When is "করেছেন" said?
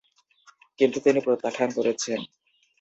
1.77-2.19